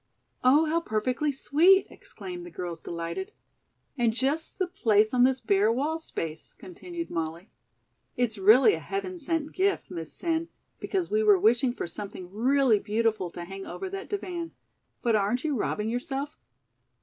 [0.43, 3.33] "Oh, how perfectly sweet," exclaimed the girls, delighted.
[3.95, 7.51] "And just the place on this bare wall space!" continued Molly.
[8.17, 10.47] "It's really a heaven sent gift, Miss Sen,
[10.79, 14.53] because we were wishing for something really beautiful to hang over that divan.
[15.03, 16.35] But aren't you robbing yourself?"